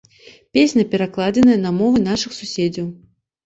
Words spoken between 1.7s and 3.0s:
мовы нашых суседзяў.